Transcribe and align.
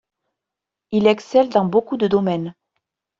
Il 0.89 1.05
excelle 1.05 1.49
dans 1.49 1.65
beaucoup 1.65 1.95
de 1.95 2.07
domaines. 2.07 2.55